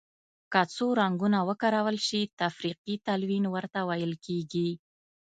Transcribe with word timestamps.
که 0.51 0.61
څو 0.75 0.85
رنګونه 1.01 1.39
وکارول 1.49 1.97
شي 2.07 2.21
تفریقي 2.41 2.95
تلوین 3.05 3.45
ورته 3.49 3.79
ویل 3.89 4.13
کیږي. 4.25 4.69